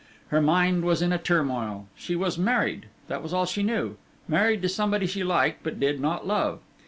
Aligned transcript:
Her 0.29 0.41
mind 0.41 0.83
was 0.83 1.03
in 1.03 1.13
a 1.13 1.19
turmoil; 1.19 1.85
she 1.95 2.15
was 2.15 2.35
married 2.35 2.87
that 3.07 3.21
was 3.21 3.33
all 3.35 3.45
she 3.45 3.61
knew 3.61 3.97
married 4.27 4.63
to 4.63 4.67
somebody 4.67 5.05
she 5.05 5.23
liked 5.23 5.61
but 5.61 5.79
did 5.79 5.99
not 5.99 6.25
love. 6.25 6.57